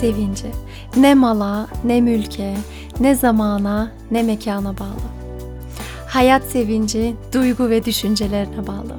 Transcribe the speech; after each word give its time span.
sevinci 0.00 0.46
ne 0.96 1.14
mala, 1.14 1.66
ne 1.84 2.00
mülke, 2.00 2.54
ne 3.00 3.14
zamana, 3.14 3.90
ne 4.10 4.22
mekana 4.22 4.78
bağlı. 4.78 5.10
Hayat 6.08 6.42
sevinci 6.42 7.14
duygu 7.32 7.70
ve 7.70 7.84
düşüncelerine 7.84 8.66
bağlı. 8.66 8.96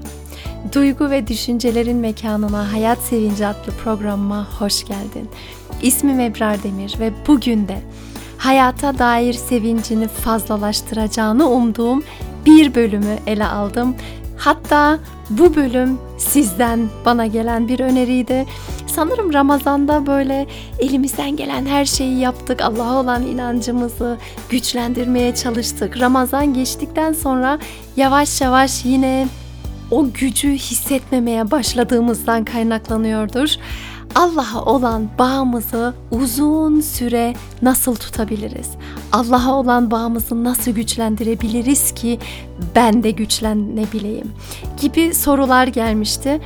Duygu 0.73 1.09
ve 1.09 1.27
düşüncelerin 1.27 1.97
mekanına 1.97 2.73
Hayat 2.73 2.97
Sevinci 2.97 3.47
adlı 3.47 3.71
programıma 3.83 4.47
hoş 4.59 4.83
geldin. 4.85 5.29
İsmim 5.81 6.19
Ebrar 6.19 6.63
Demir 6.63 6.95
ve 6.99 7.11
bugün 7.27 7.67
de 7.67 7.77
hayata 8.37 8.97
dair 8.99 9.33
sevincini 9.33 10.07
fazlalaştıracağını 10.07 11.49
umduğum 11.49 12.03
bir 12.45 12.75
bölümü 12.75 13.17
ele 13.27 13.45
aldım. 13.45 13.95
Hatta 14.37 14.99
bu 15.29 15.55
bölüm 15.55 15.99
sizden 16.17 16.89
bana 17.05 17.25
gelen 17.25 17.67
bir 17.67 17.79
öneriydi. 17.79 18.45
Sanırım 18.95 19.33
Ramazan'da 19.33 20.07
böyle 20.07 20.47
elimizden 20.79 21.35
gelen 21.35 21.65
her 21.65 21.85
şeyi 21.85 22.19
yaptık. 22.19 22.61
Allah'a 22.61 23.01
olan 23.01 23.23
inancımızı 23.27 24.17
güçlendirmeye 24.49 25.35
çalıştık. 25.35 25.99
Ramazan 25.99 26.53
geçtikten 26.53 27.13
sonra 27.13 27.59
yavaş 27.97 28.41
yavaş 28.41 28.85
yine 28.85 29.27
o 29.91 30.07
gücü 30.13 30.51
hissetmemeye 30.51 31.51
başladığımızdan 31.51 32.45
kaynaklanıyordur. 32.45 33.55
Allah'a 34.15 34.65
olan 34.65 35.09
bağımızı 35.19 35.93
uzun 36.11 36.81
süre 36.81 37.33
nasıl 37.61 37.95
tutabiliriz? 37.95 38.69
Allah'a 39.11 39.53
olan 39.53 39.91
bağımızı 39.91 40.43
nasıl 40.43 40.71
güçlendirebiliriz 40.71 41.93
ki 41.93 42.19
ben 42.75 43.03
de 43.03 43.11
güçlenebileyim? 43.11 44.31
Gibi 44.81 45.13
sorular 45.13 45.67
gelmişti. 45.67 46.41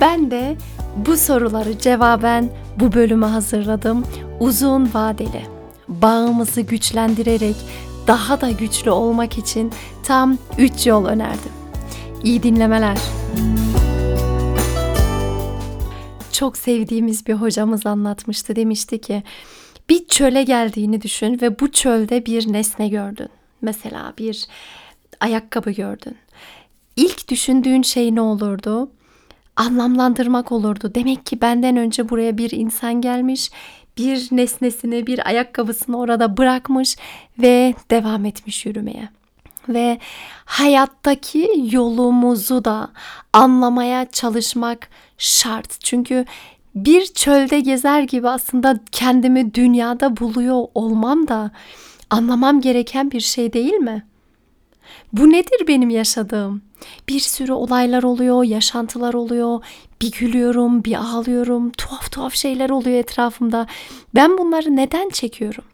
Ben 0.00 0.30
de 0.30 0.56
bu 0.96 1.16
soruları 1.16 1.78
cevaben 1.78 2.50
bu 2.80 2.92
bölümü 2.92 3.26
hazırladım. 3.26 4.04
Uzun 4.40 4.90
vadeli 4.94 5.42
bağımızı 5.88 6.60
güçlendirerek 6.60 7.56
daha 8.06 8.40
da 8.40 8.50
güçlü 8.50 8.90
olmak 8.90 9.38
için 9.38 9.72
tam 10.04 10.38
3 10.58 10.86
yol 10.86 11.04
önerdim. 11.04 11.52
İyi 12.24 12.42
dinlemeler. 12.42 12.98
Çok 16.32 16.56
sevdiğimiz 16.56 17.26
bir 17.26 17.34
hocamız 17.34 17.86
anlatmıştı. 17.86 18.56
Demişti 18.56 19.00
ki 19.00 19.22
bir 19.88 20.06
çöle 20.06 20.42
geldiğini 20.42 21.02
düşün 21.02 21.38
ve 21.42 21.60
bu 21.60 21.72
çölde 21.72 22.26
bir 22.26 22.52
nesne 22.52 22.88
gördün. 22.88 23.28
Mesela 23.62 24.12
bir 24.18 24.46
ayakkabı 25.20 25.70
gördün. 25.70 26.16
İlk 26.96 27.28
düşündüğün 27.28 27.82
şey 27.82 28.14
ne 28.14 28.20
olurdu? 28.20 28.90
Anlamlandırmak 29.62 30.52
olurdu. 30.52 30.92
Demek 30.94 31.26
ki 31.26 31.40
benden 31.40 31.76
önce 31.76 32.08
buraya 32.08 32.38
bir 32.38 32.50
insan 32.50 33.00
gelmiş, 33.00 33.50
bir 33.96 34.28
nesnesini, 34.30 35.06
bir 35.06 35.26
ayakkabısını 35.28 35.98
orada 35.98 36.36
bırakmış 36.36 36.96
ve 37.38 37.74
devam 37.90 38.24
etmiş 38.24 38.66
yürümeye 38.66 39.08
ve 39.68 39.98
hayattaki 40.44 41.68
yolumuzu 41.70 42.64
da 42.64 42.90
anlamaya 43.32 44.10
çalışmak 44.10 44.88
şart. 45.18 45.80
Çünkü 45.80 46.24
bir 46.74 47.06
çölde 47.06 47.60
gezer 47.60 48.02
gibi 48.02 48.28
aslında 48.28 48.80
kendimi 48.92 49.54
dünyada 49.54 50.16
buluyor 50.16 50.66
olmam 50.74 51.28
da 51.28 51.50
anlamam 52.10 52.60
gereken 52.60 53.10
bir 53.10 53.20
şey 53.20 53.52
değil 53.52 53.74
mi? 53.74 54.06
Bu 55.12 55.30
nedir 55.30 55.68
benim 55.68 55.90
yaşadığım? 55.90 56.62
Bir 57.08 57.20
sürü 57.20 57.52
olaylar 57.52 58.02
oluyor, 58.02 58.44
yaşantılar 58.44 59.14
oluyor. 59.14 59.64
Bir 60.02 60.10
gülüyorum, 60.10 60.84
bir 60.84 60.94
ağlıyorum. 60.94 61.70
Tuhaf 61.70 62.12
tuhaf 62.12 62.34
şeyler 62.34 62.70
oluyor 62.70 62.98
etrafımda. 62.98 63.66
Ben 64.14 64.38
bunları 64.38 64.76
neden 64.76 65.08
çekiyorum? 65.08 65.64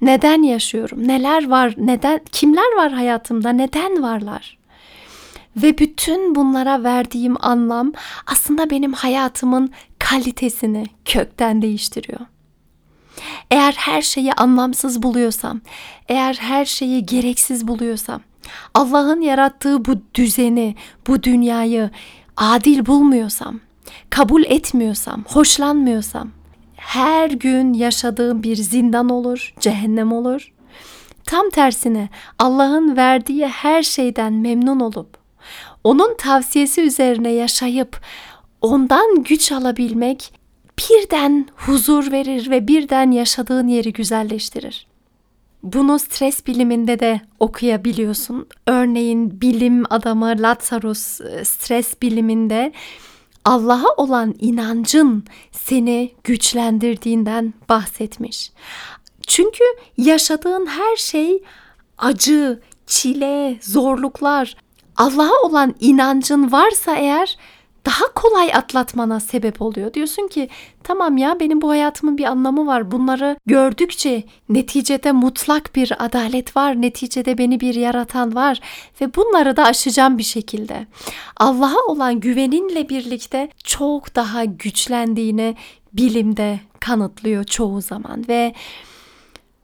Neden 0.00 0.42
yaşıyorum? 0.42 1.08
Neler 1.08 1.48
var? 1.48 1.74
Neden 1.76 2.20
kimler 2.32 2.76
var 2.76 2.92
hayatımda? 2.92 3.50
Neden 3.50 4.02
varlar? 4.02 4.58
Ve 5.56 5.78
bütün 5.78 6.34
bunlara 6.34 6.84
verdiğim 6.84 7.44
anlam 7.44 7.92
aslında 8.26 8.70
benim 8.70 8.92
hayatımın 8.92 9.70
kalitesini 9.98 10.84
kökten 11.04 11.62
değiştiriyor. 11.62 12.20
Eğer 13.50 13.72
her 13.72 14.02
şeyi 14.02 14.32
anlamsız 14.32 15.02
buluyorsam, 15.02 15.60
eğer 16.08 16.34
her 16.34 16.64
şeyi 16.64 17.06
gereksiz 17.06 17.68
buluyorsam, 17.68 18.20
Allah'ın 18.74 19.20
yarattığı 19.20 19.84
bu 19.84 19.92
düzeni, 20.14 20.74
bu 21.06 21.22
dünyayı 21.22 21.90
adil 22.36 22.86
bulmuyorsam, 22.86 23.60
kabul 24.10 24.44
etmiyorsam, 24.44 25.24
hoşlanmıyorsam, 25.28 26.30
her 26.76 27.30
gün 27.30 27.72
yaşadığım 27.72 28.42
bir 28.42 28.56
zindan 28.56 29.08
olur, 29.08 29.54
cehennem 29.60 30.12
olur. 30.12 30.52
Tam 31.24 31.50
tersine 31.50 32.08
Allah'ın 32.38 32.96
verdiği 32.96 33.46
her 33.46 33.82
şeyden 33.82 34.32
memnun 34.32 34.80
olup 34.80 35.24
onun 35.84 36.16
tavsiyesi 36.16 36.80
üzerine 36.80 37.30
yaşayıp 37.30 38.00
ondan 38.60 39.22
güç 39.22 39.52
alabilmek 39.52 40.32
birden 40.78 41.48
huzur 41.56 42.12
verir 42.12 42.50
ve 42.50 42.68
birden 42.68 43.10
yaşadığın 43.10 43.68
yeri 43.68 43.92
güzelleştirir. 43.92 44.86
Bunu 45.64 45.98
stres 45.98 46.46
biliminde 46.46 47.00
de 47.00 47.20
okuyabiliyorsun. 47.40 48.46
Örneğin 48.66 49.40
bilim 49.40 49.84
adamı 49.90 50.34
Lazarus 50.38 51.20
e, 51.20 51.44
stres 51.44 52.02
biliminde 52.02 52.72
Allah'a 53.44 53.94
olan 53.96 54.34
inancın 54.40 55.24
seni 55.52 56.12
güçlendirdiğinden 56.24 57.54
bahsetmiş. 57.68 58.52
Çünkü 59.26 59.64
yaşadığın 59.96 60.66
her 60.66 60.96
şey 60.96 61.42
acı, 61.98 62.60
çile, 62.86 63.58
zorluklar. 63.62 64.56
Allah'a 64.96 65.42
olan 65.42 65.74
inancın 65.80 66.52
varsa 66.52 66.96
eğer 66.96 67.38
daha 67.86 68.12
kolay 68.14 68.54
atlatmana 68.54 69.20
sebep 69.20 69.62
oluyor. 69.62 69.94
Diyorsun 69.94 70.28
ki 70.28 70.48
tamam 70.82 71.16
ya 71.16 71.40
benim 71.40 71.60
bu 71.60 71.70
hayatımın 71.70 72.18
bir 72.18 72.24
anlamı 72.24 72.66
var. 72.66 72.90
Bunları 72.90 73.36
gördükçe 73.46 74.22
neticede 74.48 75.12
mutlak 75.12 75.76
bir 75.76 76.04
adalet 76.04 76.56
var. 76.56 76.82
Neticede 76.82 77.38
beni 77.38 77.60
bir 77.60 77.74
yaratan 77.74 78.34
var 78.34 78.60
ve 79.00 79.14
bunları 79.14 79.56
da 79.56 79.64
aşacağım 79.64 80.18
bir 80.18 80.22
şekilde. 80.22 80.86
Allah'a 81.36 81.84
olan 81.86 82.20
güveninle 82.20 82.88
birlikte 82.88 83.48
çok 83.64 84.14
daha 84.14 84.44
güçlendiğini 84.44 85.56
bilimde 85.92 86.60
kanıtlıyor 86.80 87.44
çoğu 87.44 87.80
zaman 87.80 88.24
ve 88.28 88.54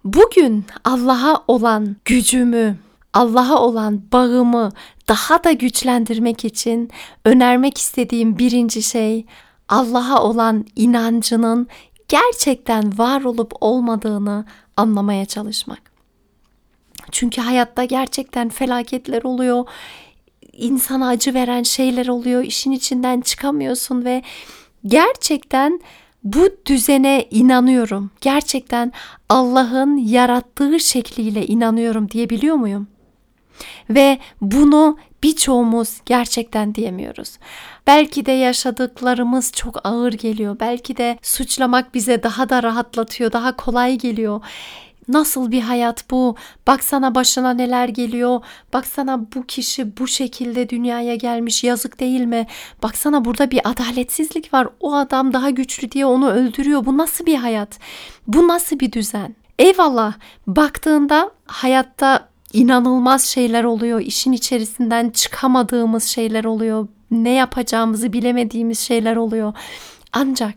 bugün 0.05 0.65
Allah'a 0.85 1.45
olan 1.49 1.97
gücümü, 2.05 2.77
Allah'a 3.13 3.59
olan 3.59 4.03
bağımı 4.13 4.71
daha 5.11 5.45
da 5.45 5.53
güçlendirmek 5.53 6.45
için 6.45 6.91
önermek 7.25 7.79
istediğim 7.79 8.39
birinci 8.39 8.83
şey 8.83 9.27
Allah'a 9.69 10.23
olan 10.23 10.67
inancının 10.77 11.67
gerçekten 12.09 12.99
var 12.99 13.23
olup 13.23 13.53
olmadığını 13.61 14.45
anlamaya 14.77 15.27
çalışmak. 15.27 15.83
Çünkü 17.13 17.41
hayatta 17.41 17.85
gerçekten 17.85 18.49
felaketler 18.49 19.23
oluyor. 19.23 19.65
insana 20.53 21.09
acı 21.09 21.35
veren 21.35 21.63
şeyler 21.63 22.09
oluyor. 22.09 22.43
işin 22.43 22.73
içinden 22.73 23.21
çıkamıyorsun 23.21 24.05
ve 24.05 24.23
gerçekten 24.87 25.81
bu 26.25 26.49
düzene 26.67 27.27
inanıyorum. 27.31 28.11
Gerçekten 28.21 28.93
Allah'ın 29.29 29.97
yarattığı 29.97 30.81
şekliyle 30.81 31.47
inanıyorum 31.47 32.11
diyebiliyor 32.11 32.57
muyum? 32.57 32.87
Ve 33.91 34.19
bunu 34.41 34.99
birçoğumuz 35.23 36.01
gerçekten 36.07 36.75
diyemiyoruz. 36.75 37.39
Belki 37.87 38.27
de 38.27 38.33
yaşadıklarımız 38.33 39.53
çok 39.53 39.87
ağır 39.87 40.13
geliyor. 40.13 40.57
Belki 40.61 40.97
de 40.97 41.19
suçlamak 41.23 41.95
bize 41.95 42.23
daha 42.23 42.49
da 42.49 42.63
rahatlatıyor, 42.63 43.33
daha 43.33 43.57
kolay 43.57 43.99
geliyor. 43.99 44.41
Nasıl 45.09 45.51
bir 45.51 45.61
hayat 45.61 46.11
bu? 46.11 46.37
Baksana 46.67 47.15
başına 47.15 47.55
neler 47.55 47.89
geliyor. 47.89 48.41
Baksana 48.73 49.21
bu 49.35 49.47
kişi 49.47 49.97
bu 49.97 50.07
şekilde 50.07 50.69
dünyaya 50.69 51.15
gelmiş. 51.15 51.65
Yazık 51.65 52.01
değil 52.01 52.21
mi? 52.21 52.47
Baksana 52.83 53.25
burada 53.25 53.51
bir 53.51 53.61
adaletsizlik 53.65 54.55
var. 54.55 54.69
O 54.81 54.95
adam 54.95 55.33
daha 55.33 55.51
güçlü 55.51 55.91
diye 55.91 56.07
onu 56.07 56.31
öldürüyor. 56.31 56.87
Bu 56.87 56.99
nasıl 56.99 57.27
bir 57.27 57.37
hayat? 57.37 57.79
Bu 58.27 58.49
nasıl 58.49 58.81
bir 58.81 58.93
düzen? 58.93 59.37
Eyvallah 59.59 60.15
baktığında 60.47 61.31
hayatta 61.47 62.29
inanılmaz 62.53 63.25
şeyler 63.25 63.65
oluyor. 63.65 64.01
İşin 64.01 64.33
içerisinden 64.33 65.11
çıkamadığımız 65.11 66.05
şeyler 66.05 66.45
oluyor. 66.45 66.89
Ne 67.11 67.31
yapacağımızı 67.31 68.13
bilemediğimiz 68.13 68.79
şeyler 68.79 69.17
oluyor. 69.17 69.53
Ancak 70.13 70.55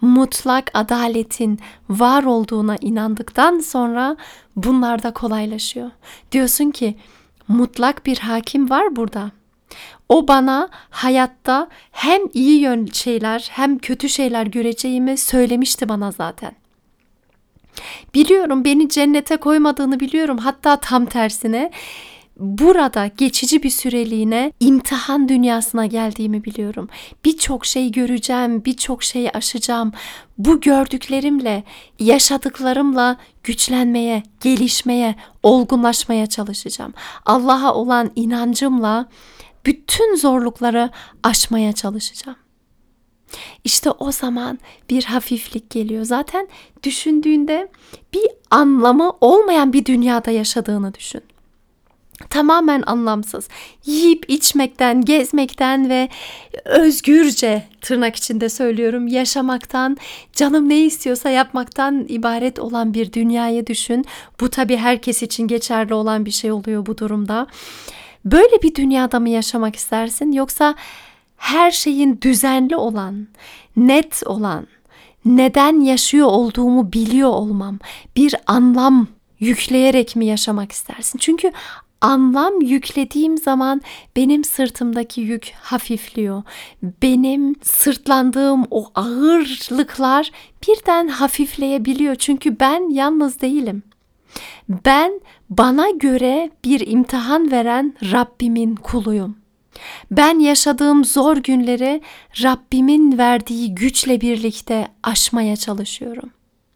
mutlak 0.00 0.70
adaletin 0.74 1.58
var 1.88 2.24
olduğuna 2.24 2.76
inandıktan 2.80 3.58
sonra 3.58 4.16
bunlar 4.56 5.02
da 5.02 5.10
kolaylaşıyor. 5.10 5.90
Diyorsun 6.32 6.70
ki 6.70 6.96
mutlak 7.48 8.06
bir 8.06 8.18
hakim 8.18 8.70
var 8.70 8.96
burada. 8.96 9.30
O 10.08 10.28
bana 10.28 10.68
hayatta 10.90 11.68
hem 11.90 12.20
iyi 12.34 12.60
yön 12.60 12.86
şeyler 12.86 13.48
hem 13.50 13.78
kötü 13.78 14.08
şeyler 14.08 14.46
göreceğimi 14.46 15.16
söylemişti 15.16 15.88
bana 15.88 16.10
zaten. 16.10 16.52
Biliyorum 18.14 18.64
beni 18.64 18.88
cennete 18.88 19.36
koymadığını 19.36 20.00
biliyorum. 20.00 20.38
Hatta 20.38 20.76
tam 20.76 21.06
tersine 21.06 21.70
burada 22.38 23.06
geçici 23.06 23.62
bir 23.62 23.70
süreliğine 23.70 24.52
imtihan 24.60 25.28
dünyasına 25.28 25.86
geldiğimi 25.86 26.44
biliyorum. 26.44 26.88
Birçok 27.24 27.66
şey 27.66 27.92
göreceğim, 27.92 28.64
birçok 28.64 29.02
şeyi 29.02 29.30
aşacağım. 29.30 29.92
Bu 30.38 30.60
gördüklerimle, 30.60 31.64
yaşadıklarımla 31.98 33.16
güçlenmeye, 33.44 34.22
gelişmeye, 34.40 35.14
olgunlaşmaya 35.42 36.26
çalışacağım. 36.26 36.94
Allah'a 37.26 37.74
olan 37.74 38.10
inancımla 38.16 39.08
bütün 39.66 40.16
zorlukları 40.16 40.90
aşmaya 41.22 41.72
çalışacağım. 41.72 42.38
İşte 43.64 43.90
o 43.90 44.12
zaman 44.12 44.58
bir 44.90 45.04
hafiflik 45.04 45.70
geliyor. 45.70 46.04
Zaten 46.04 46.48
düşündüğünde 46.82 47.68
bir 48.12 48.26
anlamı 48.50 49.12
olmayan 49.20 49.72
bir 49.72 49.84
dünyada 49.84 50.30
yaşadığını 50.30 50.94
düşün. 50.94 51.22
Tamamen 52.30 52.82
anlamsız. 52.86 53.48
Yiyip 53.86 54.24
içmekten, 54.30 55.00
gezmekten 55.04 55.88
ve 55.88 56.08
özgürce 56.64 57.62
tırnak 57.80 58.16
içinde 58.16 58.48
söylüyorum 58.48 59.06
yaşamaktan, 59.06 59.96
canım 60.32 60.68
ne 60.68 60.80
istiyorsa 60.80 61.30
yapmaktan 61.30 62.06
ibaret 62.08 62.58
olan 62.58 62.94
bir 62.94 63.12
dünyayı 63.12 63.66
düşün. 63.66 64.04
Bu 64.40 64.50
tabii 64.50 64.76
herkes 64.76 65.22
için 65.22 65.46
geçerli 65.48 65.94
olan 65.94 66.26
bir 66.26 66.30
şey 66.30 66.52
oluyor 66.52 66.86
bu 66.86 66.98
durumda. 66.98 67.46
Böyle 68.24 68.62
bir 68.62 68.74
dünyada 68.74 69.20
mı 69.20 69.28
yaşamak 69.28 69.76
istersin 69.76 70.32
yoksa 70.32 70.74
her 71.38 71.70
şeyin 71.70 72.20
düzenli 72.22 72.76
olan, 72.76 73.28
net 73.76 74.22
olan, 74.26 74.66
neden 75.24 75.80
yaşıyor 75.80 76.26
olduğumu 76.26 76.92
biliyor 76.92 77.30
olmam, 77.30 77.78
bir 78.16 78.34
anlam 78.46 79.06
yükleyerek 79.40 80.16
mi 80.16 80.26
yaşamak 80.26 80.72
istersin? 80.72 81.18
Çünkü 81.18 81.52
anlam 82.00 82.60
yüklediğim 82.60 83.38
zaman 83.38 83.80
benim 84.16 84.44
sırtımdaki 84.44 85.20
yük 85.20 85.52
hafifliyor. 85.62 86.42
Benim 86.82 87.54
sırtlandığım 87.62 88.64
o 88.70 88.90
ağırlıklar 88.94 90.30
birden 90.68 91.08
hafifleyebiliyor. 91.08 92.14
Çünkü 92.14 92.60
ben 92.60 92.90
yalnız 92.90 93.40
değilim. 93.40 93.82
Ben 94.68 95.20
bana 95.50 95.90
göre 95.90 96.50
bir 96.64 96.86
imtihan 96.86 97.50
veren 97.50 97.94
Rabbimin 98.12 98.74
kuluyum. 98.74 99.36
Ben 100.10 100.38
yaşadığım 100.38 101.04
zor 101.04 101.36
günleri 101.36 102.00
Rabbimin 102.42 103.18
verdiği 103.18 103.74
güçle 103.74 104.20
birlikte 104.20 104.88
aşmaya 105.02 105.56
çalışıyorum. 105.56 106.30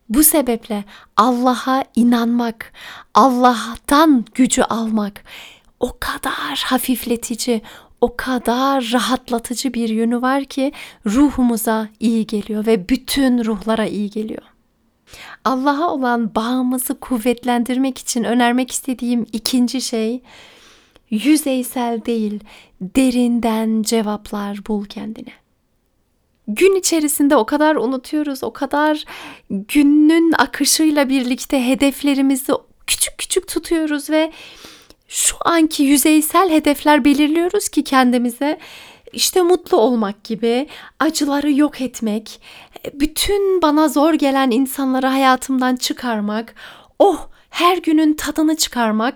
Bu 0.09 0.23
sebeple 0.23 0.85
Allah'a 1.17 1.85
inanmak, 1.97 2.73
Allah'tan 3.15 4.25
gücü 4.35 4.63
almak 4.63 5.25
o 5.81 5.97
kadar 6.01 6.65
hafifletici, 6.67 7.63
o 8.01 8.17
kadar 8.17 8.91
rahatlatıcı 8.93 9.75
bir 9.75 9.89
yönü 9.89 10.23
var 10.23 10.45
ki 10.45 10.73
ruhumuza 11.07 11.89
iyi 12.01 12.27
geliyor 12.27 12.67
ve 12.67 12.89
bütün 12.89 13.45
ruhlara 13.45 13.87
iyi 13.87 14.11
geliyor. 14.11 14.43
Allah'a 15.45 15.91
olan 15.91 16.35
bağımızı 16.35 17.01
kuvvetlendirmek 17.01 17.99
için 17.99 18.25
önermek 18.25 18.71
istediğim 18.71 19.27
ikinci 19.33 19.81
şey 19.81 20.23
yüzeysel 21.13 22.05
değil, 22.05 22.41
derinden 22.81 23.83
cevaplar 23.83 24.59
bul 24.69 24.85
kendine. 24.85 25.33
Gün 26.49 26.77
içerisinde 26.77 27.37
o 27.37 27.47
kadar 27.47 27.77
unutuyoruz, 27.77 28.45
o 28.45 28.53
kadar 28.53 29.05
günün 29.51 30.35
akışıyla 30.39 31.09
birlikte 31.09 31.67
hedeflerimizi 31.67 32.53
küçük 32.87 33.19
küçük 33.19 33.49
tutuyoruz 33.49 34.11
ve 34.11 34.33
şu 35.09 35.37
anki 35.41 35.83
yüzeysel 35.83 36.51
hedefler 36.51 37.05
belirliyoruz 37.05 37.69
ki 37.69 37.85
kendimize 37.85 38.59
işte 39.13 39.43
mutlu 39.43 39.77
olmak 39.77 40.25
gibi, 40.25 40.69
acıları 40.99 41.53
yok 41.53 41.81
etmek, 41.81 42.41
bütün 42.95 43.63
bana 43.63 43.89
zor 43.89 44.15
gelen 44.15 44.51
insanları 44.51 45.07
hayatımdan 45.07 45.77
çıkarmak, 45.77 46.55
oh 46.99 47.29
her 47.53 47.79
günün 47.79 48.15
tadını 48.15 48.57
çıkarmak 48.57 49.15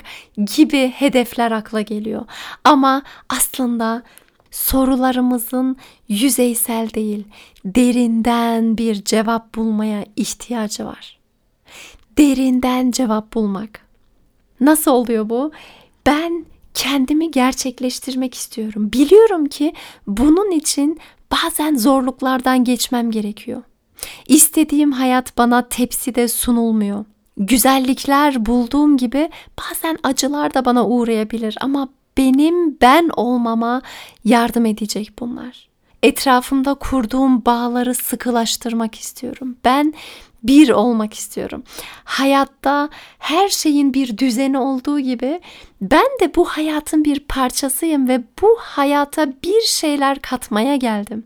gibi 0.56 0.88
hedefler 0.88 1.52
akla 1.52 1.80
geliyor. 1.80 2.24
Ama 2.64 3.02
aslında 3.28 4.02
sorularımızın 4.50 5.76
yüzeysel 6.08 6.90
değil, 6.94 7.24
derinden 7.64 8.78
bir 8.78 9.04
cevap 9.04 9.54
bulmaya 9.54 10.04
ihtiyacı 10.16 10.86
var. 10.86 11.18
Derinden 12.18 12.90
cevap 12.90 13.34
bulmak. 13.34 13.80
Nasıl 14.60 14.90
oluyor 14.90 15.30
bu? 15.30 15.52
Ben 16.06 16.46
kendimi 16.74 17.30
gerçekleştirmek 17.30 18.34
istiyorum. 18.34 18.92
Biliyorum 18.92 19.46
ki 19.46 19.72
bunun 20.06 20.50
için 20.50 21.00
bazen 21.30 21.76
zorluklardan 21.76 22.64
geçmem 22.64 23.10
gerekiyor. 23.10 23.62
İstediğim 24.28 24.92
hayat 24.92 25.38
bana 25.38 25.68
tepside 25.68 26.28
sunulmuyor. 26.28 27.04
Güzellikler 27.36 28.46
bulduğum 28.46 28.96
gibi 28.96 29.30
bazen 29.58 29.98
acılar 30.02 30.54
da 30.54 30.64
bana 30.64 30.86
uğrayabilir 30.86 31.56
ama 31.60 31.88
benim 32.16 32.80
ben 32.80 33.10
olmama 33.16 33.82
yardım 34.24 34.66
edecek 34.66 35.12
bunlar. 35.18 35.68
Etrafımda 36.02 36.74
kurduğum 36.74 37.44
bağları 37.44 37.94
sıkılaştırmak 37.94 38.94
istiyorum. 38.94 39.56
Ben 39.64 39.94
bir 40.42 40.70
olmak 40.70 41.14
istiyorum. 41.14 41.62
Hayatta 42.04 42.88
her 43.18 43.48
şeyin 43.48 43.94
bir 43.94 44.18
düzeni 44.18 44.58
olduğu 44.58 45.00
gibi 45.00 45.40
ben 45.80 46.06
de 46.20 46.34
bu 46.34 46.44
hayatın 46.44 47.04
bir 47.04 47.20
parçasıyım 47.20 48.08
ve 48.08 48.22
bu 48.42 48.56
hayata 48.60 49.32
bir 49.42 49.60
şeyler 49.60 50.18
katmaya 50.18 50.76
geldim. 50.76 51.24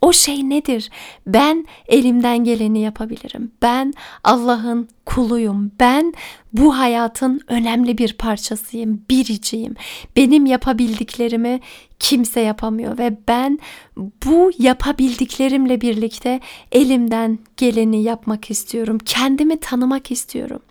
O 0.00 0.12
şey 0.12 0.48
nedir? 0.48 0.90
Ben 1.26 1.66
elimden 1.88 2.44
geleni 2.44 2.80
yapabilirim. 2.80 3.52
Ben 3.62 3.94
Allah'ın 4.24 4.88
kuluyum. 5.06 5.72
Ben 5.80 6.14
bu 6.52 6.78
hayatın 6.78 7.40
önemli 7.48 7.98
bir 7.98 8.12
parçasıyım, 8.12 9.02
biriciyim. 9.10 9.74
Benim 10.16 10.46
yapabildiklerimi 10.46 11.60
kimse 11.98 12.40
yapamıyor 12.40 12.98
ve 12.98 13.16
ben 13.28 13.58
bu 13.96 14.50
yapabildiklerimle 14.58 15.80
birlikte 15.80 16.40
elimden 16.72 17.38
geleni 17.56 18.02
yapmak 18.02 18.50
istiyorum. 18.50 18.98
Kendimi 19.04 19.60
tanımak 19.60 20.10
istiyorum. 20.10 20.62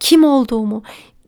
Kim 0.00 0.24
olduğumu, 0.24 0.82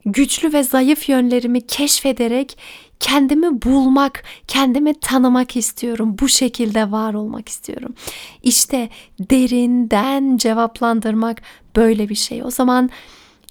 güçlü 0.06 0.52
ve 0.52 0.62
zayıf 0.62 1.08
yönlerimi 1.08 1.66
keşfederek 1.66 2.58
kendimi 3.00 3.62
bulmak, 3.62 4.24
kendimi 4.46 4.94
tanımak 5.00 5.56
istiyorum. 5.56 6.16
Bu 6.20 6.28
şekilde 6.28 6.90
var 6.90 7.14
olmak 7.14 7.48
istiyorum. 7.48 7.94
İşte 8.42 8.88
derinden 9.20 10.36
cevaplandırmak 10.36 11.42
böyle 11.76 12.08
bir 12.08 12.14
şey. 12.14 12.42
O 12.44 12.50
zaman 12.50 12.90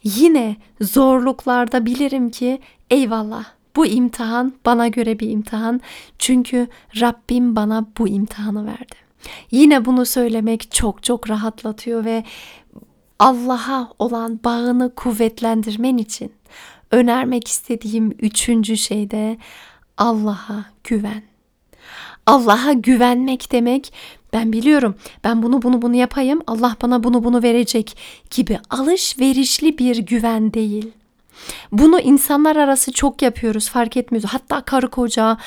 yine 0.03 0.55
zorluklarda 0.81 1.85
bilirim 1.85 2.29
ki 2.29 2.59
eyvallah 2.89 3.45
bu 3.75 3.85
imtihan 3.85 4.53
bana 4.65 4.87
göre 4.87 5.19
bir 5.19 5.29
imtihan. 5.29 5.81
Çünkü 6.19 6.67
Rabbim 7.01 7.55
bana 7.55 7.85
bu 7.97 8.07
imtihanı 8.07 8.65
verdi. 8.65 8.95
Yine 9.51 9.85
bunu 9.85 10.05
söylemek 10.05 10.71
çok 10.71 11.03
çok 11.03 11.29
rahatlatıyor 11.29 12.05
ve 12.05 12.23
Allah'a 13.19 13.89
olan 13.99 14.39
bağını 14.43 14.95
kuvvetlendirmen 14.95 15.97
için 15.97 16.31
önermek 16.95 17.47
istediğim 17.47 18.11
üçüncü 18.19 18.77
şey 18.77 19.11
de 19.11 19.37
Allah'a 19.97 20.65
güven. 20.83 21.23
Allah'a 22.25 22.73
güvenmek 22.73 23.51
demek 23.51 23.93
ben 24.33 24.53
biliyorum 24.53 24.95
ben 25.23 25.43
bunu 25.43 25.61
bunu 25.61 25.81
bunu 25.81 25.95
yapayım 25.95 26.41
Allah 26.47 26.75
bana 26.81 27.03
bunu 27.03 27.23
bunu 27.23 27.43
verecek 27.43 27.97
gibi 28.31 28.59
alışverişli 28.69 29.77
bir 29.77 29.97
güven 29.97 30.53
değil. 30.53 30.91
Bunu 31.71 31.99
insanlar 31.99 32.55
arası 32.55 32.91
çok 32.91 33.21
yapıyoruz 33.21 33.69
fark 33.69 33.97
etmiyoruz. 33.97 34.29
Hatta 34.33 34.61
karı 34.61 34.87
koca, 34.87 35.37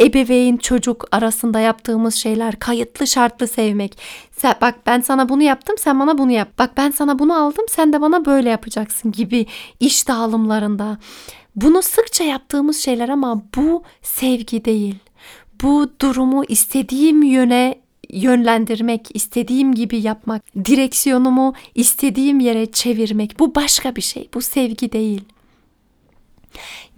ebeveyn 0.00 0.56
çocuk 0.56 1.04
arasında 1.12 1.60
yaptığımız 1.60 2.14
şeyler 2.14 2.58
kayıtlı 2.58 3.06
şartlı 3.06 3.48
sevmek. 3.48 3.98
Sen, 4.36 4.54
bak 4.60 4.74
ben 4.86 5.00
sana 5.00 5.28
bunu 5.28 5.42
yaptım 5.42 5.76
sen 5.78 6.00
bana 6.00 6.18
bunu 6.18 6.32
yap. 6.32 6.48
Bak 6.58 6.76
ben 6.76 6.90
sana 6.90 7.18
bunu 7.18 7.34
aldım 7.34 7.64
sen 7.68 7.92
de 7.92 8.00
bana 8.00 8.24
böyle 8.24 8.48
yapacaksın 8.50 9.12
gibi 9.12 9.46
iş 9.80 10.08
dağılımlarında. 10.08 10.98
Bunu 11.56 11.82
sıkça 11.82 12.24
yaptığımız 12.24 12.76
şeyler 12.76 13.08
ama 13.08 13.42
bu 13.56 13.82
sevgi 14.02 14.64
değil. 14.64 14.94
Bu 15.62 15.90
durumu 16.00 16.44
istediğim 16.48 17.22
yöne 17.22 17.80
yönlendirmek, 18.10 19.16
istediğim 19.16 19.74
gibi 19.74 20.00
yapmak, 20.00 20.42
direksiyonumu 20.64 21.54
istediğim 21.74 22.40
yere 22.40 22.66
çevirmek 22.66 23.38
bu 23.38 23.54
başka 23.54 23.96
bir 23.96 24.02
şey. 24.02 24.28
Bu 24.34 24.40
sevgi 24.40 24.92
değil. 24.92 25.24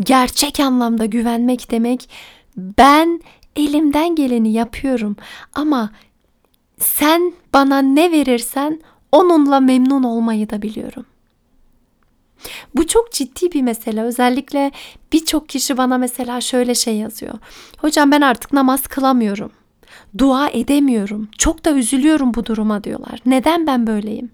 Gerçek 0.00 0.60
anlamda 0.60 1.06
güvenmek 1.06 1.70
demek 1.70 2.08
Ben 2.56 3.20
elimden 3.56 4.14
geleni 4.14 4.52
yapıyorum 4.52 5.16
ama 5.54 5.90
sen 6.78 7.32
bana 7.54 7.78
ne 7.78 8.12
verirsen 8.12 8.80
onunla 9.12 9.60
memnun 9.60 10.02
olmayı 10.02 10.50
da 10.50 10.62
biliyorum. 10.62 11.06
Bu 12.76 12.86
çok 12.86 13.12
ciddi 13.12 13.52
bir 13.52 13.62
mesele. 13.62 14.02
Özellikle 14.02 14.70
birçok 15.12 15.48
kişi 15.48 15.76
bana 15.76 15.98
mesela 15.98 16.40
şöyle 16.40 16.74
şey 16.74 16.96
yazıyor. 16.96 17.34
Hocam 17.78 18.10
ben 18.10 18.20
artık 18.20 18.52
namaz 18.52 18.82
kılamıyorum. 18.82 19.52
Dua 20.18 20.48
edemiyorum. 20.48 21.28
Çok 21.38 21.64
da 21.64 21.72
üzülüyorum 21.72 22.34
bu 22.34 22.46
duruma 22.46 22.84
diyorlar. 22.84 23.20
Neden 23.26 23.66
ben 23.66 23.86
böyleyim? 23.86 24.30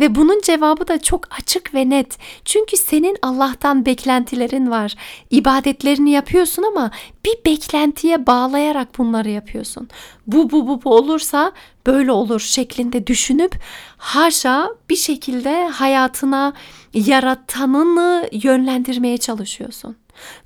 Ve 0.00 0.14
bunun 0.14 0.40
cevabı 0.40 0.88
da 0.88 1.02
çok 1.02 1.28
açık 1.38 1.74
ve 1.74 1.90
net. 1.90 2.18
Çünkü 2.44 2.76
senin 2.76 3.16
Allah'tan 3.22 3.86
beklentilerin 3.86 4.70
var. 4.70 4.94
İbadetlerini 5.30 6.10
yapıyorsun 6.10 6.62
ama 6.62 6.90
bir 7.24 7.34
beklentiye 7.46 8.26
bağlayarak 8.26 8.98
bunları 8.98 9.30
yapıyorsun. 9.30 9.88
Bu 10.26 10.50
bu 10.50 10.68
bu, 10.68 10.84
bu 10.84 10.94
olursa 10.94 11.52
böyle 11.86 12.12
olur 12.12 12.40
şeklinde 12.40 13.06
düşünüp 13.06 13.54
haşa 13.96 14.70
bir 14.90 14.96
şekilde 14.96 15.68
hayatına 15.68 16.52
yaratanını 16.94 18.28
yönlendirmeye 18.32 19.18
çalışıyorsun. 19.18 19.96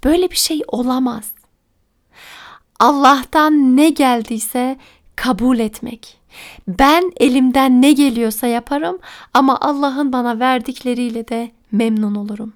Böyle 0.04 0.30
bir 0.30 0.36
şey 0.36 0.62
olamaz. 0.68 1.32
Allah'tan 2.80 3.76
ne 3.76 3.90
geldiyse 3.90 4.76
kabul 5.24 5.58
etmek. 5.58 6.18
Ben 6.68 7.12
elimden 7.16 7.82
ne 7.82 7.92
geliyorsa 7.92 8.46
yaparım 8.46 8.98
ama 9.34 9.58
Allah'ın 9.60 10.12
bana 10.12 10.38
verdikleriyle 10.40 11.28
de 11.28 11.50
memnun 11.72 12.14
olurum. 12.14 12.52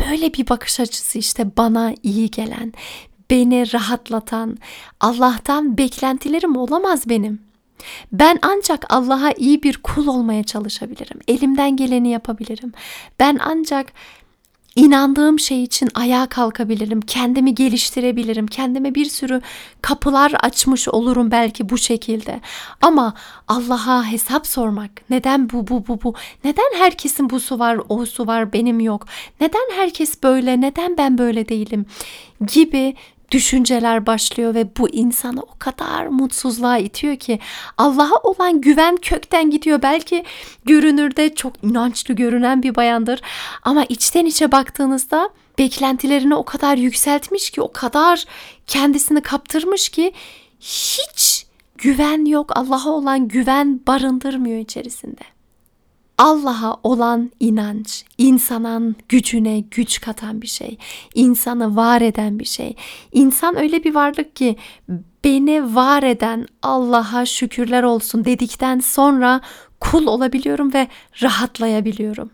Böyle 0.00 0.34
bir 0.34 0.48
bakış 0.48 0.80
açısı 0.80 1.18
işte 1.18 1.56
bana 1.56 1.94
iyi 2.02 2.30
gelen, 2.30 2.72
beni 3.30 3.72
rahatlatan, 3.72 4.58
Allah'tan 5.00 5.78
beklentilerim 5.78 6.56
olamaz 6.56 7.08
benim. 7.08 7.40
Ben 8.12 8.38
ancak 8.42 8.84
Allah'a 8.88 9.32
iyi 9.32 9.62
bir 9.62 9.76
kul 9.76 10.06
olmaya 10.06 10.44
çalışabilirim. 10.44 11.20
Elimden 11.28 11.76
geleni 11.76 12.08
yapabilirim. 12.08 12.72
Ben 13.20 13.38
ancak 13.44 13.92
inandığım 14.78 15.38
şey 15.38 15.62
için 15.62 15.88
ayağa 15.94 16.26
kalkabilirim, 16.26 17.00
kendimi 17.00 17.54
geliştirebilirim, 17.54 18.46
kendime 18.46 18.94
bir 18.94 19.04
sürü 19.04 19.40
kapılar 19.82 20.32
açmış 20.40 20.88
olurum 20.88 21.30
belki 21.30 21.68
bu 21.68 21.78
şekilde. 21.78 22.40
Ama 22.80 23.14
Allah'a 23.48 24.04
hesap 24.12 24.46
sormak, 24.46 24.90
neden 25.10 25.50
bu 25.50 25.68
bu 25.68 25.86
bu 25.88 26.02
bu, 26.02 26.14
neden 26.44 26.78
herkesin 26.78 27.30
bu 27.30 27.40
su 27.40 27.58
var, 27.58 27.80
o 27.88 28.06
su 28.06 28.26
var, 28.26 28.52
benim 28.52 28.80
yok, 28.80 29.06
neden 29.40 29.70
herkes 29.76 30.22
böyle, 30.22 30.60
neden 30.60 30.96
ben 30.98 31.18
böyle 31.18 31.48
değilim 31.48 31.86
gibi 32.46 32.94
düşünceler 33.30 34.06
başlıyor 34.06 34.54
ve 34.54 34.76
bu 34.76 34.88
insanı 34.88 35.42
o 35.42 35.58
kadar 35.58 36.06
mutsuzluğa 36.06 36.78
itiyor 36.78 37.16
ki 37.16 37.38
Allah'a 37.78 38.16
olan 38.16 38.60
güven 38.60 38.96
kökten 38.96 39.50
gidiyor. 39.50 39.82
Belki 39.82 40.24
görünürde 40.64 41.34
çok 41.34 41.64
inançlı 41.64 42.14
görünen 42.14 42.62
bir 42.62 42.74
bayandır 42.74 43.20
ama 43.62 43.84
içten 43.84 44.26
içe 44.26 44.52
baktığınızda 44.52 45.30
beklentilerini 45.58 46.34
o 46.34 46.44
kadar 46.44 46.76
yükseltmiş 46.76 47.50
ki 47.50 47.62
o 47.62 47.72
kadar 47.72 48.24
kendisini 48.66 49.20
kaptırmış 49.20 49.88
ki 49.88 50.12
hiç 50.60 51.46
güven 51.78 52.24
yok. 52.24 52.56
Allah'a 52.56 52.90
olan 52.90 53.28
güven 53.28 53.80
barındırmıyor 53.86 54.58
içerisinde. 54.58 55.37
Allah'a 56.18 56.80
olan 56.82 57.30
inanç, 57.40 58.04
insanın 58.18 58.96
gücüne 59.08 59.60
güç 59.60 60.00
katan 60.00 60.42
bir 60.42 60.46
şey, 60.46 60.78
insanı 61.14 61.76
var 61.76 62.00
eden 62.00 62.38
bir 62.38 62.44
şey. 62.44 62.76
İnsan 63.12 63.56
öyle 63.56 63.84
bir 63.84 63.94
varlık 63.94 64.36
ki 64.36 64.56
beni 65.24 65.74
var 65.74 66.02
eden 66.02 66.46
Allah'a 66.62 67.26
şükürler 67.26 67.82
olsun 67.82 68.24
dedikten 68.24 68.78
sonra 68.78 69.40
kul 69.80 70.06
olabiliyorum 70.06 70.74
ve 70.74 70.88
rahatlayabiliyorum. 71.22 72.30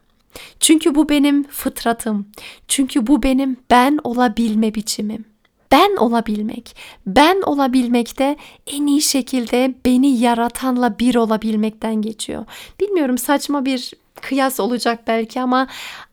Çünkü 0.61 0.95
bu 0.95 1.09
benim 1.09 1.43
fıtratım. 1.43 2.27
Çünkü 2.69 3.07
bu 3.07 3.23
benim 3.23 3.57
ben 3.71 3.99
olabilme 4.05 4.75
biçimim 4.75 5.34
ben 5.75 5.97
olabilmek. 5.97 6.77
Ben 7.07 7.43
olabilmek 7.43 8.19
de 8.19 8.37
en 8.67 8.87
iyi 8.87 9.03
şekilde 9.03 9.75
beni 9.87 10.19
yaratanla 10.19 10.99
bir 10.99 11.15
olabilmekten 11.15 11.95
geçiyor. 11.95 12.45
Bilmiyorum 12.81 13.19
saçma 13.19 13.65
bir 13.65 13.93
kıyas 14.21 14.61
olacak 14.61 15.01
belki 15.07 15.41
ama 15.41 15.67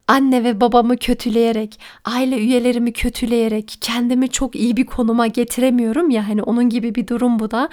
anne 0.08 0.44
ve 0.44 0.62
babamı 0.62 0.98
kötüleyerek, 0.98 1.80
aile 2.06 2.38
üyelerimi 2.38 2.94
kötüleyerek 2.94 3.78
kendimi 3.82 4.30
çok 4.30 4.56
iyi 4.56 4.78
bir 4.78 4.86
konuma 4.86 5.28
getiremiyorum 5.28 6.10
ya 6.10 6.28
hani 6.28 6.44
onun 6.44 6.70
gibi 6.70 6.96
bir 6.96 7.08
durum 7.08 7.40
bu 7.40 7.52
da. 7.52 7.70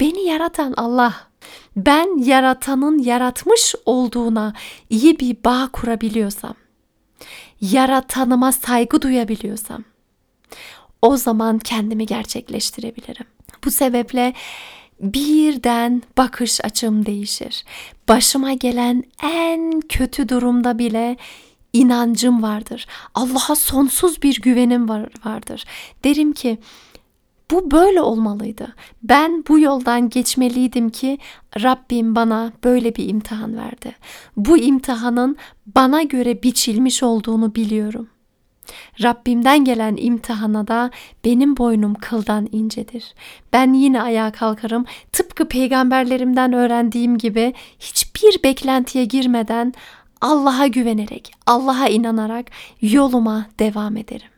Beni 0.00 0.24
yaratan 0.24 0.74
Allah. 0.76 1.14
Ben 1.76 2.24
yaratanın 2.24 2.98
yaratmış 2.98 3.74
olduğuna 3.86 4.52
iyi 4.90 5.18
bir 5.18 5.36
bağ 5.44 5.68
kurabiliyorsam, 5.72 6.54
yaratanıma 7.60 8.52
saygı 8.52 9.02
duyabiliyorsam, 9.02 9.84
o 11.02 11.16
zaman 11.16 11.58
kendimi 11.58 12.06
gerçekleştirebilirim. 12.06 13.26
Bu 13.64 13.70
sebeple 13.70 14.32
birden 15.00 16.02
bakış 16.18 16.64
açım 16.64 17.06
değişir. 17.06 17.64
Başıma 18.08 18.52
gelen 18.52 19.04
en 19.22 19.80
kötü 19.80 20.28
durumda 20.28 20.78
bile 20.78 21.16
inancım 21.72 22.42
vardır. 22.42 22.86
Allah'a 23.14 23.56
sonsuz 23.56 24.22
bir 24.22 24.40
güvenim 24.40 24.88
var, 24.88 25.08
vardır. 25.24 25.64
Derim 26.04 26.32
ki 26.32 26.58
bu 27.50 27.70
böyle 27.70 28.02
olmalıydı. 28.02 28.74
Ben 29.02 29.44
bu 29.48 29.58
yoldan 29.58 30.08
geçmeliydim 30.08 30.90
ki 30.90 31.18
Rabbim 31.62 32.14
bana 32.14 32.52
böyle 32.64 32.94
bir 32.94 33.08
imtihan 33.08 33.56
verdi. 33.56 33.96
Bu 34.36 34.58
imtihanın 34.58 35.36
bana 35.66 36.02
göre 36.02 36.42
biçilmiş 36.42 37.02
olduğunu 37.02 37.54
biliyorum. 37.54 38.08
Rabbimden 39.02 39.64
gelen 39.64 39.96
imtihana 39.96 40.68
da 40.68 40.90
benim 41.24 41.56
boynum 41.56 41.94
kıldan 41.94 42.48
incedir. 42.52 43.14
Ben 43.52 43.72
yine 43.72 44.02
ayağa 44.02 44.32
kalkarım. 44.32 44.84
Tıpkı 45.12 45.48
peygamberlerimden 45.48 46.52
öğrendiğim 46.52 47.18
gibi 47.18 47.54
hiçbir 47.78 48.42
beklentiye 48.44 49.04
girmeden 49.04 49.74
Allah'a 50.20 50.66
güvenerek, 50.66 51.32
Allah'a 51.46 51.88
inanarak 51.88 52.46
yoluma 52.80 53.46
devam 53.58 53.96
ederim. 53.96 54.28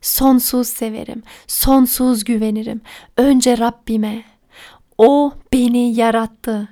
Sonsuz 0.00 0.68
severim, 0.68 1.22
sonsuz 1.46 2.24
güvenirim. 2.24 2.80
Önce 3.16 3.58
Rabbime. 3.58 4.24
O 4.98 5.32
beni 5.52 5.94
yarattı. 5.94 6.68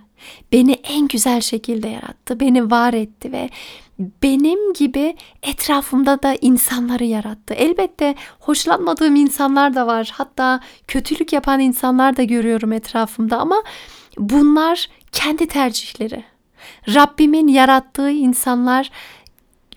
Beni 0.53 0.73
en 0.73 1.09
güzel 1.09 1.41
şekilde 1.41 1.89
yarattı. 1.89 2.41
Beni 2.41 2.71
var 2.71 2.93
etti 2.93 3.33
ve 3.33 3.51
benim 3.99 4.73
gibi 4.73 5.17
etrafımda 5.43 6.23
da 6.23 6.37
insanları 6.41 7.05
yarattı. 7.05 7.55
Elbette 7.55 8.15
hoşlanmadığım 8.41 9.17
insanlar 9.17 9.75
da 9.75 9.87
var. 9.87 10.11
Hatta 10.13 10.61
kötülük 10.89 11.33
yapan 11.33 11.61
insanlar 11.61 12.17
da 12.17 12.23
görüyorum 12.23 12.73
etrafımda 12.73 13.39
ama 13.39 13.63
bunlar 14.19 14.89
kendi 15.13 15.47
tercihleri. 15.47 16.25
Rabbimin 16.95 17.49
yarattığı 17.49 18.11
insanlar 18.11 18.91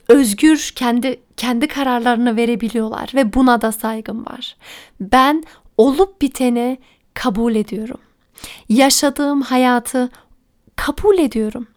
özgür 0.08 0.72
kendi 0.76 1.20
kendi 1.38 1.68
kararlarını 1.68 2.36
verebiliyorlar 2.36 3.12
ve 3.16 3.34
buna 3.34 3.62
da 3.62 3.72
saygım 3.72 4.26
var. 4.26 4.56
Ben 5.00 5.44
olup 5.78 6.22
biteni 6.22 6.78
kabul 7.14 7.56
ediyorum. 7.56 8.00
Yaşadığım 8.70 9.42
hayatı 9.42 10.10
kabul 10.86 11.18
ediyorum. 11.18 11.68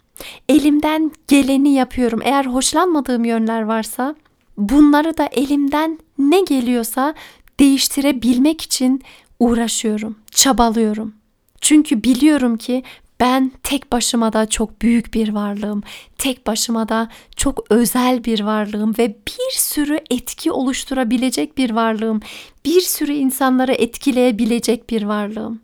Elimden 0.49 1.11
geleni 1.27 1.73
yapıyorum. 1.73 2.19
Eğer 2.23 2.45
hoşlanmadığım 2.45 3.25
yönler 3.25 3.61
varsa 3.61 4.15
bunları 4.57 5.17
da 5.17 5.25
elimden 5.25 5.99
ne 6.17 6.41
geliyorsa 6.41 7.13
değiştirebilmek 7.59 8.61
için 8.61 9.03
uğraşıyorum, 9.39 10.15
çabalıyorum. 10.31 11.15
Çünkü 11.61 12.03
biliyorum 12.03 12.57
ki 12.57 12.83
ben 13.19 13.51
tek 13.63 13.91
başıma 13.91 14.33
da 14.33 14.49
çok 14.49 14.81
büyük 14.81 15.13
bir 15.13 15.33
varlığım. 15.33 15.83
Tek 16.17 16.47
başıma 16.47 16.89
da 16.89 17.09
çok 17.35 17.71
özel 17.71 18.23
bir 18.23 18.39
varlığım 18.39 18.97
ve 18.97 19.15
bir 19.27 19.57
sürü 19.57 19.99
etki 20.09 20.51
oluşturabilecek 20.51 21.57
bir 21.57 21.71
varlığım. 21.71 22.19
Bir 22.65 22.81
sürü 22.81 23.13
insanları 23.13 23.73
etkileyebilecek 23.73 24.89
bir 24.89 25.03
varlığım. 25.03 25.61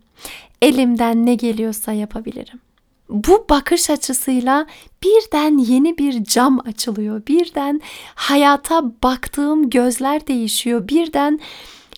Elimden 0.62 1.26
ne 1.26 1.34
geliyorsa 1.34 1.92
yapabilirim 1.92 2.60
bu 3.10 3.46
bakış 3.50 3.90
açısıyla 3.90 4.66
birden 5.02 5.58
yeni 5.58 5.98
bir 5.98 6.24
cam 6.24 6.60
açılıyor. 6.66 7.26
Birden 7.26 7.80
hayata 8.14 8.84
baktığım 9.02 9.70
gözler 9.70 10.26
değişiyor. 10.26 10.88
Birden 10.88 11.40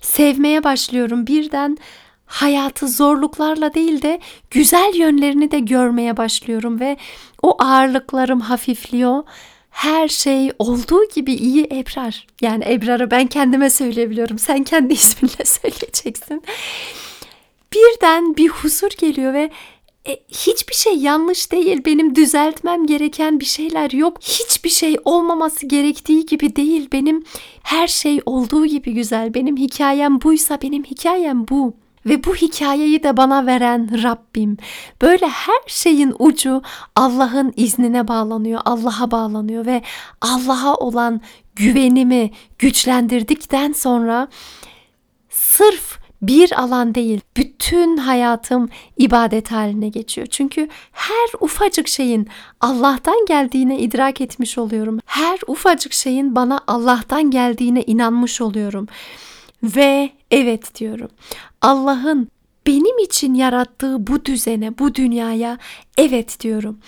sevmeye 0.01 0.65
başlıyorum. 0.65 1.27
Birden 1.27 1.79
hayatı 2.27 2.89
zorluklarla 2.89 3.75
değil 3.75 4.03
de 4.03 4.21
güzel 4.51 4.95
yönlerini 4.95 5.51
de 5.51 5.61
görmeye 5.61 6.17
başlıyorum 6.17 6.81
ve 6.81 6.97
o 7.43 7.63
ağırlıklarım 7.63 8.41
hafifliyor. 8.41 9.23
her 9.71 10.09
şey 10.09 10.53
olduğu 10.59 11.09
gibi 11.15 11.33
iyi 11.33 11.65
Ebrar. 11.65 12.27
Yani 12.41 12.65
Ebrar'ı 12.65 13.11
ben 13.11 13.27
kendime 13.27 13.71
söyleyebiliyorum. 13.71 14.39
Sen 14.39 14.65
kendi 14.65 14.93
isminle 15.03 15.45
söyleyeceksin. 15.45 16.43
Birden 17.73 18.37
bir 18.37 18.49
huzur 18.49 18.91
geliyor 18.99 19.33
ve 19.33 19.51
e, 20.09 20.17
hiçbir 20.29 20.75
şey 20.75 20.95
yanlış 20.95 21.53
değil. 21.53 21.85
Benim 21.87 22.15
düzeltmem 22.15 22.87
gereken 22.87 23.41
bir 23.41 23.45
şeyler 23.45 23.91
yok. 23.91 24.23
Hiçbir 24.23 24.71
şey 24.71 24.97
olmaması 25.05 25.67
gerektiği 25.67 26.27
gibi 26.27 26.57
değil. 26.57 26.89
Benim 26.93 27.25
her 27.63 27.87
şey 27.87 28.21
olduğu 28.27 28.67
gibi 28.67 28.95
güzel. 28.95 29.35
Benim 29.35 29.57
hikayem 29.57 30.21
buysa 30.21 30.59
benim 30.63 30.85
hikayem 30.85 31.49
bu. 31.49 31.75
Ve 32.07 32.25
bu 32.25 32.35
hikayeyi 32.35 33.03
de 33.03 33.17
bana 33.17 33.47
veren 33.47 34.03
Rabbim. 34.03 34.57
Böyle 35.03 35.29
her 35.29 35.61
şeyin 35.67 36.15
ucu 36.19 36.63
Allah'ın 36.97 37.53
iznine 37.57 38.09
bağlanıyor, 38.09 38.61
Allah'a 38.65 39.11
bağlanıyor 39.11 39.67
ve 39.67 39.83
Allah'a 40.21 40.75
olan 40.75 41.21
güvenimi 41.57 42.31
güçlendirdikten 42.59 43.73
sonra 43.73 44.29
sırf 45.29 46.02
bir 46.23 46.61
alan 46.61 46.95
değil, 46.95 47.21
bütün 47.37 47.97
hayatım 47.97 48.69
ibadet 48.97 49.53
haline 49.53 49.89
geçiyor. 49.89 50.27
Çünkü 50.27 50.69
her 50.93 51.29
ufacık 51.41 51.89
şeyin 51.89 52.29
Allah'tan 52.61 53.27
geldiğine 53.29 53.79
idrak 53.79 54.21
etmiş 54.21 54.59
oluyorum. 54.59 55.01
Her 55.07 55.39
ufacık 55.47 55.93
şeyin 55.93 56.35
bana 56.35 56.61
Allah'tan 56.67 57.31
geldiğine 57.31 57.83
inanmış 57.83 58.41
oluyorum. 58.41 58.89
Ve 59.63 60.11
evet 60.31 60.81
diyorum. 60.81 61.09
Allah'ın 61.63 62.29
benim 62.67 62.99
için 62.99 63.35
yarattığı 63.35 64.07
bu 64.07 64.25
düzene, 64.25 64.79
bu 64.79 64.95
dünyaya 64.95 65.59
evet 65.99 66.41
diyorum. 66.41 66.79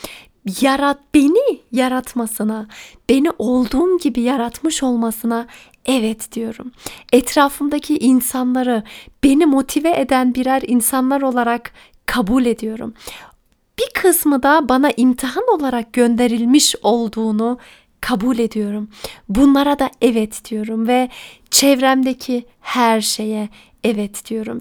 Yarat 0.60 0.98
beni 1.14 1.60
yaratmasına, 1.72 2.66
beni 3.08 3.30
olduğum 3.38 3.98
gibi 3.98 4.20
yaratmış 4.20 4.82
olmasına 4.82 5.46
evet 5.86 6.32
diyorum. 6.32 6.72
Etrafımdaki 7.12 7.98
insanları 7.98 8.82
beni 9.22 9.46
motive 9.46 10.00
eden 10.00 10.34
birer 10.34 10.62
insanlar 10.66 11.22
olarak 11.22 11.72
kabul 12.06 12.46
ediyorum. 12.46 12.94
Bir 13.78 13.88
kısmı 13.94 14.42
da 14.42 14.68
bana 14.68 14.90
imtihan 14.96 15.44
olarak 15.48 15.92
gönderilmiş 15.92 16.76
olduğunu 16.82 17.58
kabul 18.00 18.38
ediyorum. 18.38 18.88
Bunlara 19.28 19.78
da 19.78 19.90
evet 20.00 20.50
diyorum 20.50 20.88
ve 20.88 21.08
çevremdeki 21.50 22.46
her 22.60 23.00
şeye 23.00 23.48
evet 23.84 24.30
diyorum. 24.30 24.60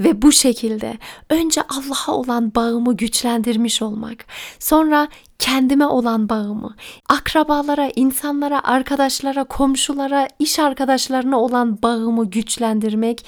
Ve 0.00 0.22
bu 0.22 0.32
şekilde 0.32 0.98
önce 1.30 1.62
Allah'a 1.62 2.12
olan 2.12 2.54
bağımı 2.54 2.96
güçlendirmiş 2.96 3.82
olmak, 3.82 4.26
sonra 4.58 5.08
kendime 5.38 5.86
olan 5.86 6.28
bağımı, 6.28 6.76
akrabalara, 7.08 7.90
insanlara, 7.96 8.64
arkadaşlara, 8.64 9.44
komşulara, 9.44 10.28
iş 10.38 10.58
arkadaşlarına 10.58 11.40
olan 11.40 11.82
bağımı 11.82 12.30
güçlendirmek 12.30 13.26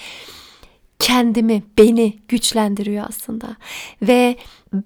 kendimi, 0.99 1.63
beni 1.79 2.19
güçlendiriyor 2.29 3.07
aslında. 3.09 3.47
Ve 4.03 4.37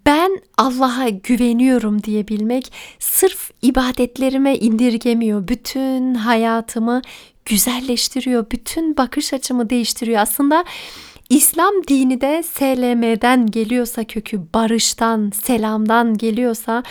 ben 0.07 0.41
Allah'a 0.59 1.09
güveniyorum 1.09 2.03
diyebilmek 2.03 2.73
sırf 2.99 3.51
ibadetlerime 3.63 4.57
indirgemiyor. 4.57 5.49
Bütün 5.49 6.15
hayatımı 6.15 7.03
güzelleştiriyor. 7.51 8.51
Bütün 8.51 8.97
bakış 8.97 9.33
açımı 9.33 9.71
değiştiriyor. 9.71 10.21
Aslında 10.21 10.65
İslam 11.31 11.75
dini 11.89 12.21
de 12.21 12.43
SLM'den 12.43 13.47
geliyorsa 13.47 14.05
kökü 14.05 14.41
barıştan, 14.55 15.33
selamdan 15.45 16.17
geliyorsa 16.17 16.83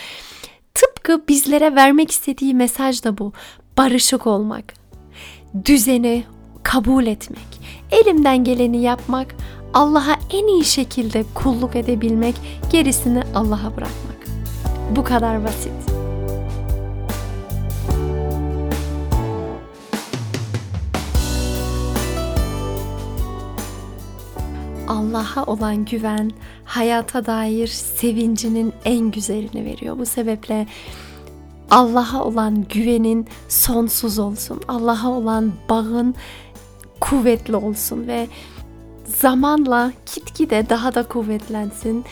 tıpkı 0.74 1.28
bizlere 1.28 1.74
vermek 1.74 2.10
istediği 2.10 2.54
mesaj 2.54 3.04
da 3.04 3.18
bu. 3.18 3.32
Barışık 3.78 4.26
olmak, 4.26 4.74
düzeni 5.64 6.24
kabul 6.62 7.06
etmek, 7.06 7.60
elimden 7.90 8.44
geleni 8.44 8.82
yapmak, 8.82 9.34
Allah'a 9.74 10.18
en 10.32 10.46
iyi 10.46 10.64
şekilde 10.64 11.24
kulluk 11.34 11.76
edebilmek, 11.76 12.34
gerisini 12.72 13.22
Allah'a 13.34 13.76
bırakmak. 13.76 14.26
Bu 14.96 15.04
kadar 15.04 15.44
basit. 15.44 16.09
Allah'a 25.00 25.44
olan 25.44 25.84
güven 25.84 26.30
hayata 26.64 27.26
dair 27.26 27.66
sevincinin 27.68 28.72
en 28.84 29.10
güzelini 29.10 29.64
veriyor. 29.64 29.98
Bu 29.98 30.06
sebeple 30.06 30.66
Allah'a 31.70 32.24
olan 32.24 32.64
güvenin 32.68 33.26
sonsuz 33.48 34.18
olsun. 34.18 34.60
Allah'a 34.68 35.08
olan 35.08 35.52
bağın 35.68 36.14
kuvvetli 37.00 37.56
olsun 37.56 38.06
ve 38.06 38.28
zamanla 39.04 39.92
gitgide 40.14 40.68
daha 40.68 40.94
da 40.94 41.02
kuvvetlensin. 41.02 42.04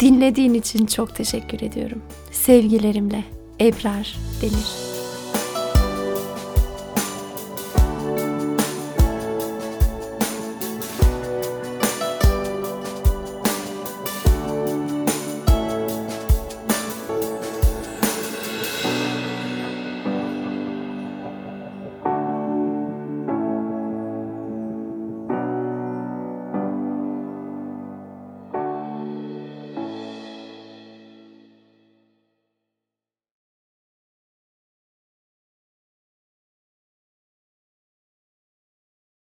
Dinlediğin 0.00 0.54
için 0.54 0.86
çok 0.86 1.14
teşekkür 1.14 1.60
ediyorum. 1.60 2.02
Sevgilerimle 2.32 3.24
Ebrar 3.60 4.16
Demir. 4.42 4.93